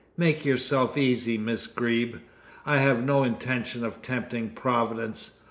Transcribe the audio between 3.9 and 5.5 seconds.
tempting Providence.